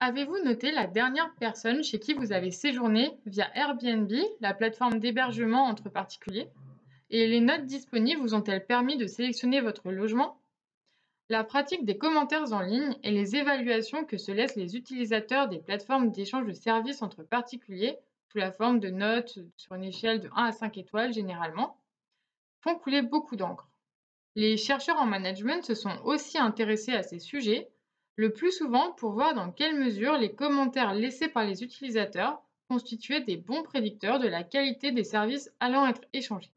Avez-vous 0.00 0.38
noté 0.44 0.70
la 0.70 0.86
dernière 0.86 1.34
personne 1.40 1.82
chez 1.82 1.98
qui 1.98 2.14
vous 2.14 2.30
avez 2.30 2.52
séjourné 2.52 3.18
via 3.26 3.50
Airbnb, 3.56 4.12
la 4.40 4.54
plateforme 4.54 5.00
d'hébergement 5.00 5.64
entre 5.64 5.88
particuliers? 5.88 6.48
Et 7.10 7.26
les 7.26 7.40
notes 7.40 7.66
disponibles 7.66 8.20
vous 8.20 8.32
ont-elles 8.34 8.64
permis 8.64 8.96
de 8.96 9.08
sélectionner 9.08 9.60
votre 9.60 9.90
logement? 9.90 10.40
La 11.28 11.42
pratique 11.42 11.84
des 11.84 11.98
commentaires 11.98 12.52
en 12.52 12.60
ligne 12.60 12.96
et 13.02 13.10
les 13.10 13.34
évaluations 13.34 14.04
que 14.04 14.18
se 14.18 14.30
laissent 14.30 14.54
les 14.54 14.76
utilisateurs 14.76 15.48
des 15.48 15.58
plateformes 15.58 16.12
d'échange 16.12 16.46
de 16.46 16.52
services 16.52 17.02
entre 17.02 17.24
particuliers, 17.24 17.98
sous 18.30 18.38
la 18.38 18.52
forme 18.52 18.78
de 18.78 18.90
notes 18.90 19.40
sur 19.56 19.74
une 19.74 19.82
échelle 19.82 20.20
de 20.20 20.30
1 20.36 20.44
à 20.44 20.52
5 20.52 20.78
étoiles 20.78 21.12
généralement, 21.12 21.76
font 22.60 22.76
couler 22.76 23.02
beaucoup 23.02 23.34
d'encre. 23.34 23.68
Les 24.36 24.56
chercheurs 24.56 24.98
en 24.98 25.06
management 25.06 25.64
se 25.64 25.74
sont 25.74 25.98
aussi 26.04 26.38
intéressés 26.38 26.94
à 26.94 27.02
ces 27.02 27.18
sujets 27.18 27.68
le 28.18 28.32
plus 28.32 28.50
souvent 28.50 28.90
pour 28.94 29.12
voir 29.12 29.32
dans 29.32 29.52
quelle 29.52 29.78
mesure 29.78 30.18
les 30.18 30.34
commentaires 30.34 30.92
laissés 30.92 31.28
par 31.28 31.44
les 31.44 31.62
utilisateurs 31.62 32.42
constituaient 32.68 33.20
des 33.20 33.36
bons 33.36 33.62
prédicteurs 33.62 34.18
de 34.18 34.26
la 34.26 34.42
qualité 34.42 34.90
des 34.90 35.04
services 35.04 35.52
allant 35.60 35.86
être 35.86 36.02
échangés. 36.12 36.52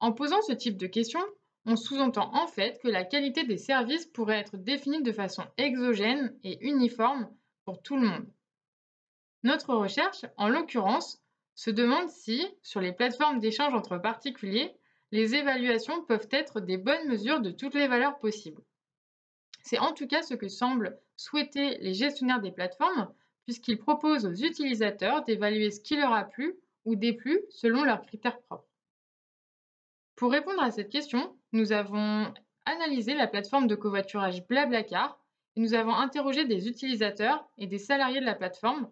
En 0.00 0.12
posant 0.12 0.42
ce 0.42 0.52
type 0.52 0.76
de 0.76 0.88
questions, 0.88 1.24
on 1.64 1.76
sous-entend 1.76 2.34
en 2.34 2.48
fait 2.48 2.80
que 2.82 2.88
la 2.88 3.04
qualité 3.04 3.44
des 3.44 3.56
services 3.56 4.06
pourrait 4.06 4.40
être 4.40 4.56
définie 4.56 5.00
de 5.00 5.12
façon 5.12 5.44
exogène 5.58 6.36
et 6.42 6.58
uniforme 6.66 7.30
pour 7.64 7.80
tout 7.80 7.94
le 7.94 8.08
monde. 8.08 8.26
Notre 9.44 9.76
recherche, 9.76 10.26
en 10.36 10.48
l'occurrence, 10.48 11.22
se 11.54 11.70
demande 11.70 12.08
si, 12.08 12.44
sur 12.62 12.80
les 12.80 12.92
plateformes 12.92 13.38
d'échange 13.38 13.74
entre 13.74 13.96
particuliers, 13.96 14.74
les 15.12 15.36
évaluations 15.36 16.04
peuvent 16.04 16.28
être 16.32 16.58
des 16.58 16.78
bonnes 16.78 17.06
mesures 17.06 17.40
de 17.40 17.52
toutes 17.52 17.74
les 17.74 17.86
valeurs 17.86 18.18
possibles. 18.18 18.62
C'est 19.62 19.78
en 19.78 19.92
tout 19.92 20.06
cas 20.06 20.22
ce 20.22 20.34
que 20.34 20.48
semblent 20.48 20.98
souhaiter 21.16 21.78
les 21.78 21.94
gestionnaires 21.94 22.40
des 22.40 22.52
plateformes, 22.52 23.12
puisqu'ils 23.44 23.78
proposent 23.78 24.26
aux 24.26 24.34
utilisateurs 24.34 25.24
d'évaluer 25.24 25.70
ce 25.70 25.80
qui 25.80 25.96
leur 25.96 26.12
a 26.12 26.24
plu 26.24 26.56
ou 26.84 26.96
déplu 26.96 27.40
selon 27.50 27.84
leurs 27.84 28.02
critères 28.02 28.40
propres. 28.42 28.68
Pour 30.16 30.32
répondre 30.32 30.62
à 30.62 30.70
cette 30.70 30.90
question, 30.90 31.36
nous 31.52 31.72
avons 31.72 32.32
analysé 32.64 33.14
la 33.14 33.26
plateforme 33.26 33.66
de 33.66 33.74
covoiturage 33.74 34.46
Blablacar 34.46 35.18
et 35.56 35.60
nous 35.60 35.74
avons 35.74 35.94
interrogé 35.94 36.44
des 36.44 36.68
utilisateurs 36.68 37.48
et 37.58 37.66
des 37.66 37.78
salariés 37.78 38.20
de 38.20 38.26
la 38.26 38.34
plateforme 38.34 38.88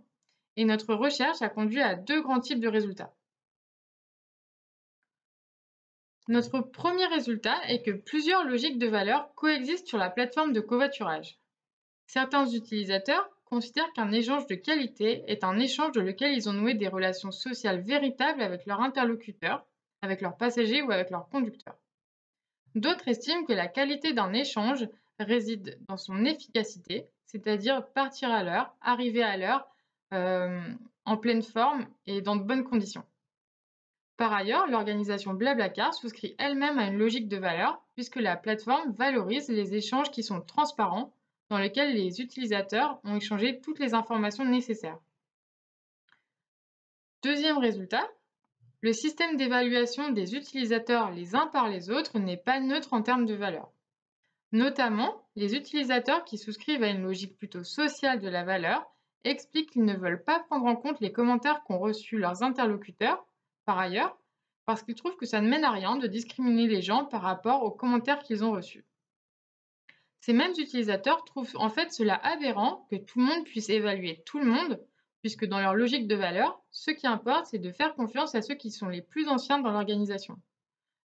et 0.57 0.65
notre 0.65 0.95
recherche 0.95 1.43
a 1.43 1.49
conduit 1.49 1.81
à 1.81 1.95
deux 1.95 2.21
grands 2.21 2.41
types 2.41 2.61
de 2.61 2.69
résultats. 2.69 3.15
Notre 6.31 6.61
premier 6.61 7.07
résultat 7.07 7.61
est 7.67 7.83
que 7.83 7.91
plusieurs 7.91 8.45
logiques 8.45 8.79
de 8.79 8.87
valeur 8.87 9.35
coexistent 9.35 9.89
sur 9.89 9.99
la 9.99 10.11
plateforme 10.11 10.53
de 10.53 10.61
covoiturage. 10.61 11.41
Certains 12.07 12.47
utilisateurs 12.47 13.29
considèrent 13.47 13.93
qu'un 13.95 14.13
échange 14.13 14.47
de 14.47 14.55
qualité 14.55 15.25
est 15.27 15.43
un 15.43 15.59
échange 15.59 15.91
dans 15.91 16.05
lequel 16.05 16.33
ils 16.33 16.49
ont 16.49 16.53
noué 16.53 16.75
des 16.75 16.87
relations 16.87 17.33
sociales 17.33 17.81
véritables 17.81 18.43
avec 18.43 18.65
leur 18.65 18.81
interlocuteur, 18.81 19.67
avec 20.03 20.21
leurs 20.21 20.37
passagers 20.37 20.83
ou 20.83 20.93
avec 20.93 21.11
leurs 21.11 21.29
conducteurs. 21.31 21.81
D'autres 22.77 23.09
estiment 23.09 23.43
que 23.43 23.53
la 23.53 23.67
qualité 23.67 24.13
d'un 24.13 24.33
échange 24.33 24.89
réside 25.19 25.81
dans 25.89 25.97
son 25.97 26.25
efficacité, 26.25 27.09
c'est-à-dire 27.27 27.89
partir 27.89 28.31
à 28.31 28.45
l'heure, 28.45 28.73
arriver 28.83 29.25
à 29.25 29.37
l'heure, 29.37 29.67
euh, 30.15 30.61
en 31.07 31.17
pleine 31.17 31.43
forme 31.43 31.89
et 32.07 32.23
dans 32.23 32.37
de 32.37 32.45
bonnes 32.45 32.63
conditions. 32.63 33.03
Par 34.21 34.35
ailleurs, 34.35 34.67
l'organisation 34.67 35.33
Blablacar 35.33 35.95
souscrit 35.95 36.35
elle-même 36.39 36.79
à 36.79 36.89
une 36.89 36.99
logique 36.99 37.27
de 37.27 37.39
valeur 37.39 37.83
puisque 37.95 38.17
la 38.17 38.37
plateforme 38.37 38.93
valorise 38.93 39.49
les 39.49 39.75
échanges 39.75 40.11
qui 40.11 40.23
sont 40.23 40.43
transparents, 40.43 41.15
dans 41.49 41.57
lesquels 41.57 41.95
les 41.95 42.21
utilisateurs 42.21 43.01
ont 43.05 43.17
échangé 43.17 43.61
toutes 43.61 43.79
les 43.79 43.95
informations 43.95 44.45
nécessaires. 44.45 44.99
Deuxième 47.23 47.57
résultat, 47.57 48.07
le 48.83 48.93
système 48.93 49.39
d'évaluation 49.39 50.11
des 50.11 50.35
utilisateurs 50.35 51.11
les 51.13 51.35
uns 51.35 51.47
par 51.47 51.71
les 51.71 51.89
autres 51.89 52.19
n'est 52.19 52.37
pas 52.37 52.61
neutre 52.61 52.93
en 52.93 53.01
termes 53.01 53.25
de 53.25 53.33
valeur. 53.35 53.73
Notamment, 54.53 55.27
les 55.35 55.55
utilisateurs 55.55 56.25
qui 56.25 56.37
souscrivent 56.37 56.83
à 56.83 56.91
une 56.91 57.05
logique 57.05 57.39
plutôt 57.39 57.65
sociale 57.65 58.21
de 58.21 58.29
la 58.29 58.45
valeur 58.45 58.85
expliquent 59.25 59.71
qu'ils 59.71 59.87
ne 59.87 59.97
veulent 59.97 60.23
pas 60.23 60.41
prendre 60.41 60.67
en 60.67 60.77
compte 60.77 61.01
les 61.01 61.11
commentaires 61.11 61.63
qu'ont 61.65 61.79
reçus 61.79 62.19
leurs 62.19 62.43
interlocuteurs 62.43 63.27
par 63.71 63.79
ailleurs, 63.79 64.19
parce 64.67 64.83
qu'ils 64.83 64.97
trouvent 64.97 65.17
que 65.17 65.27
ça 65.27 65.41
ne 65.41 65.49
mène 65.49 65.63
à 65.63 65.71
rien 65.71 65.95
de 65.95 66.09
discriminer 66.09 66.67
les 66.67 66.83
gens 66.83 67.05
par 67.05 67.23
rapport 67.23 67.63
aux 67.63 67.71
commentaires 67.71 68.19
qu'ils 68.19 68.43
ont 68.43 68.51
reçus. 68.51 68.85
Ces 70.19 70.33
mêmes 70.33 70.55
utilisateurs 70.59 71.25
trouvent 71.25 71.55
en 71.55 71.71
fait 71.71 71.93
cela 71.93 72.17
aberrant 72.17 72.85
que 72.91 72.97
tout 72.97 73.21
le 73.21 73.27
monde 73.27 73.45
puisse 73.45 73.69
évaluer 73.69 74.25
tout 74.27 74.41
le 74.41 74.47
monde, 74.47 74.85
puisque 75.21 75.45
dans 75.45 75.61
leur 75.61 75.77
logique 75.77 76.09
de 76.09 76.17
valeur, 76.17 76.61
ce 76.73 76.91
qui 76.91 77.07
importe, 77.07 77.47
c'est 77.47 77.61
de 77.61 77.71
faire 77.71 77.95
confiance 77.95 78.35
à 78.35 78.43
ceux 78.43 78.57
qui 78.57 78.73
sont 78.73 78.89
les 78.89 79.03
plus 79.03 79.29
anciens 79.29 79.61
dans 79.61 79.71
l'organisation. 79.71 80.37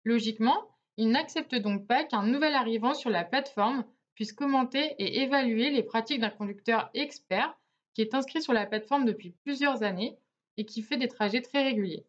Logiquement, 0.04 0.70
ils 0.96 1.10
n'acceptent 1.10 1.56
donc 1.56 1.86
pas 1.86 2.04
qu'un 2.04 2.22
nouvel 2.22 2.54
arrivant 2.54 2.94
sur 2.94 3.10
la 3.10 3.24
plateforme 3.24 3.84
puisse 4.14 4.32
commenter 4.32 4.94
et 4.98 5.20
évaluer 5.20 5.68
les 5.68 5.82
pratiques 5.82 6.20
d'un 6.22 6.30
conducteur 6.30 6.88
expert 6.94 7.54
qui 7.92 8.00
est 8.00 8.14
inscrit 8.14 8.40
sur 8.40 8.54
la 8.54 8.64
plateforme 8.64 9.04
depuis 9.04 9.34
plusieurs 9.44 9.82
années 9.82 10.16
et 10.56 10.64
qui 10.64 10.80
fait 10.80 10.96
des 10.96 11.08
trajets 11.08 11.42
très 11.42 11.62
réguliers. 11.62 12.06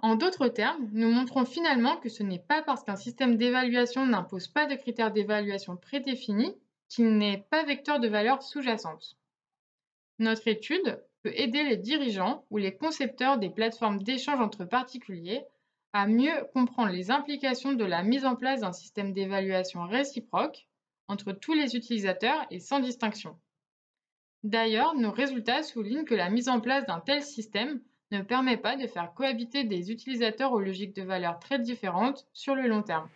En 0.00 0.14
d'autres 0.14 0.48
termes, 0.48 0.88
nous 0.92 1.10
montrons 1.10 1.44
finalement 1.44 1.96
que 1.96 2.08
ce 2.08 2.22
n'est 2.22 2.38
pas 2.38 2.62
parce 2.62 2.84
qu'un 2.84 2.96
système 2.96 3.36
d'évaluation 3.36 4.06
n'impose 4.06 4.48
pas 4.48 4.66
de 4.66 4.74
critères 4.74 5.12
d'évaluation 5.12 5.76
prédéfinis 5.76 6.54
qu'il 6.88 7.16
n'est 7.16 7.46
pas 7.50 7.64
vecteur 7.64 7.98
de 7.98 8.08
valeur 8.08 8.42
sous-jacente. 8.42 9.16
Notre 10.18 10.48
étude 10.48 11.02
peut 11.22 11.32
aider 11.34 11.64
les 11.64 11.76
dirigeants 11.76 12.44
ou 12.50 12.58
les 12.58 12.76
concepteurs 12.76 13.38
des 13.38 13.50
plateformes 13.50 14.02
d'échange 14.02 14.40
entre 14.40 14.64
particuliers 14.64 15.44
à 15.92 16.06
mieux 16.06 16.44
comprendre 16.52 16.92
les 16.92 17.10
implications 17.10 17.72
de 17.72 17.84
la 17.84 18.02
mise 18.02 18.26
en 18.26 18.36
place 18.36 18.60
d'un 18.60 18.72
système 18.72 19.12
d'évaluation 19.12 19.86
réciproque 19.86 20.68
entre 21.08 21.32
tous 21.32 21.54
les 21.54 21.74
utilisateurs 21.74 22.46
et 22.50 22.60
sans 22.60 22.80
distinction. 22.80 23.38
D'ailleurs, 24.42 24.94
nos 24.94 25.10
résultats 25.10 25.62
soulignent 25.62 26.04
que 26.04 26.14
la 26.14 26.28
mise 26.28 26.48
en 26.48 26.60
place 26.60 26.84
d'un 26.86 27.00
tel 27.00 27.22
système 27.22 27.80
ne 28.12 28.22
permet 28.22 28.56
pas 28.56 28.76
de 28.76 28.86
faire 28.86 29.12
cohabiter 29.14 29.64
des 29.64 29.90
utilisateurs 29.90 30.52
aux 30.52 30.60
logiques 30.60 30.94
de 30.94 31.02
valeur 31.02 31.38
très 31.38 31.58
différentes 31.58 32.26
sur 32.32 32.54
le 32.54 32.68
long 32.68 32.82
terme. 32.82 33.08